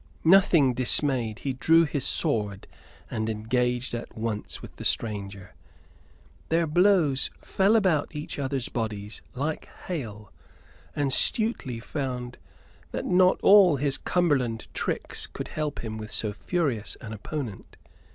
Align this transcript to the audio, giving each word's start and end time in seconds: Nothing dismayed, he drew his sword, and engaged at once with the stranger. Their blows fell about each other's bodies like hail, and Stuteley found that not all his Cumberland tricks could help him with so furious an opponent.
Nothing 0.25 0.73
dismayed, 0.73 1.37
he 1.37 1.53
drew 1.53 1.85
his 1.85 2.03
sword, 2.03 2.65
and 3.11 3.29
engaged 3.29 3.93
at 3.93 4.17
once 4.17 4.59
with 4.59 4.77
the 4.77 4.83
stranger. 4.83 5.53
Their 6.49 6.65
blows 6.65 7.29
fell 7.39 7.75
about 7.75 8.07
each 8.15 8.39
other's 8.39 8.67
bodies 8.67 9.21
like 9.35 9.67
hail, 9.85 10.31
and 10.95 11.11
Stuteley 11.13 11.79
found 11.83 12.39
that 12.89 13.05
not 13.05 13.39
all 13.43 13.75
his 13.75 13.99
Cumberland 13.99 14.67
tricks 14.73 15.27
could 15.27 15.49
help 15.49 15.83
him 15.85 15.99
with 15.99 16.11
so 16.11 16.33
furious 16.33 16.97
an 16.99 17.13
opponent. 17.13 17.77